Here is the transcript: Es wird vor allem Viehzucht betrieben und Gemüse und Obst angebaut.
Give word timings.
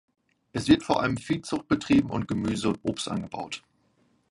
Es 0.51 0.67
wird 0.67 0.81
vor 0.81 0.99
allem 1.03 1.15
Viehzucht 1.15 1.67
betrieben 1.67 2.09
und 2.09 2.27
Gemüse 2.27 2.69
und 2.69 2.79
Obst 2.81 3.07
angebaut. 3.07 3.61